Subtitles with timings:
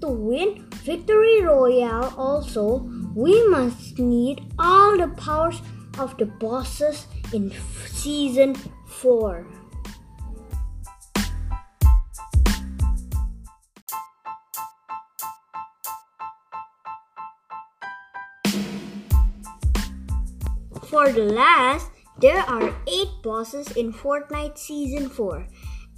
[0.00, 2.78] to win Victory Royale also,
[3.14, 5.60] we must need all the powers
[5.98, 7.52] of the bosses in
[7.86, 8.54] season
[8.86, 9.46] 4.
[20.88, 25.46] For the last, there are 8 bosses in Fortnite Season 4.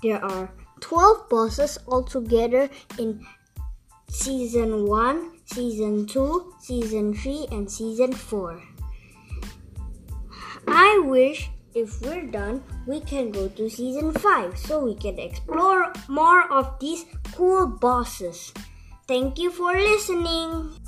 [0.02, 3.26] There are 12 bosses altogether in
[4.08, 8.62] Season 1, Season 2, Season 3, and Season 4.
[10.68, 15.92] I wish if we're done, we can go to Season 5 so we can explore
[16.08, 18.52] more of these cool bosses.
[19.08, 20.81] Thank you for listening.